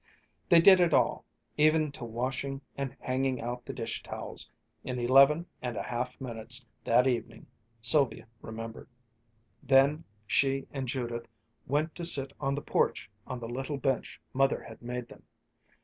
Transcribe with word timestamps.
They 0.49 0.59
did 0.59 0.79
it 0.79 0.95
all, 0.95 1.25
even 1.57 1.91
to 1.91 2.03
washing 2.05 2.61
and 2.75 2.97
hanging 3.01 3.39
out 3.39 3.67
the 3.67 3.71
dish 3.73 4.01
towels, 4.01 4.49
in 4.83 4.97
eleven 4.97 5.45
and 5.61 5.77
a 5.77 5.83
half 5.83 6.19
minutes 6.19 6.65
that 6.85 7.05
evening, 7.05 7.45
Sylvia 7.81 8.25
remembered. 8.41 8.89
Then 9.61 10.03
she 10.25 10.67
and 10.71 10.87
Judith 10.87 11.27
went 11.67 11.93
to 11.93 12.03
sit 12.03 12.33
on 12.39 12.55
the 12.55 12.63
porch 12.63 13.11
on 13.27 13.39
the 13.41 13.47
little 13.47 13.77
bench 13.77 14.19
Mother 14.33 14.63
had 14.63 14.81
made 14.81 15.07
them. 15.07 15.21